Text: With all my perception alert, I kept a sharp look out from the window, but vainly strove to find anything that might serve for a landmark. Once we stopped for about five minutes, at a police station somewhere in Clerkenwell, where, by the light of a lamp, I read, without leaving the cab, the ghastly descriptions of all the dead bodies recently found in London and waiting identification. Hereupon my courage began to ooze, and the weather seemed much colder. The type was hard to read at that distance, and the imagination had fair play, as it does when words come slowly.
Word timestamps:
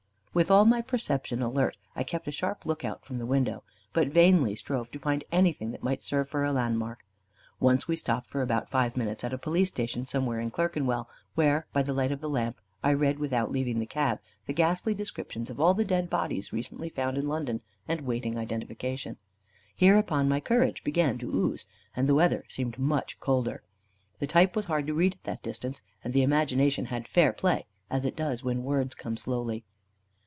With 0.33 0.49
all 0.49 0.63
my 0.63 0.79
perception 0.79 1.41
alert, 1.41 1.75
I 1.93 2.03
kept 2.05 2.25
a 2.25 2.31
sharp 2.31 2.65
look 2.65 2.85
out 2.85 3.03
from 3.03 3.17
the 3.17 3.25
window, 3.25 3.65
but 3.91 4.07
vainly 4.07 4.55
strove 4.55 4.89
to 4.91 4.99
find 4.99 5.25
anything 5.29 5.71
that 5.71 5.83
might 5.83 6.01
serve 6.01 6.29
for 6.29 6.45
a 6.45 6.53
landmark. 6.53 7.03
Once 7.59 7.85
we 7.85 7.97
stopped 7.97 8.29
for 8.29 8.41
about 8.41 8.69
five 8.69 8.95
minutes, 8.95 9.25
at 9.25 9.33
a 9.33 9.37
police 9.37 9.67
station 9.67 10.05
somewhere 10.05 10.39
in 10.39 10.49
Clerkenwell, 10.49 11.09
where, 11.35 11.67
by 11.73 11.81
the 11.83 11.91
light 11.91 12.13
of 12.13 12.23
a 12.23 12.29
lamp, 12.29 12.61
I 12.81 12.93
read, 12.93 13.19
without 13.19 13.51
leaving 13.51 13.79
the 13.79 13.85
cab, 13.85 14.19
the 14.45 14.53
ghastly 14.53 14.93
descriptions 14.93 15.49
of 15.49 15.59
all 15.59 15.73
the 15.73 15.83
dead 15.83 16.09
bodies 16.09 16.53
recently 16.53 16.87
found 16.87 17.17
in 17.17 17.27
London 17.27 17.59
and 17.85 17.99
waiting 18.05 18.37
identification. 18.37 19.17
Hereupon 19.75 20.29
my 20.29 20.39
courage 20.39 20.81
began 20.85 21.17
to 21.17 21.29
ooze, 21.29 21.65
and 21.93 22.07
the 22.07 22.15
weather 22.15 22.45
seemed 22.47 22.79
much 22.79 23.19
colder. 23.19 23.63
The 24.19 24.27
type 24.27 24.55
was 24.55 24.67
hard 24.67 24.87
to 24.87 24.93
read 24.93 25.13
at 25.15 25.23
that 25.25 25.43
distance, 25.43 25.81
and 26.05 26.13
the 26.13 26.23
imagination 26.23 26.85
had 26.85 27.05
fair 27.05 27.33
play, 27.33 27.65
as 27.89 28.05
it 28.05 28.15
does 28.15 28.41
when 28.45 28.63
words 28.63 28.95
come 28.95 29.17
slowly. 29.17 29.65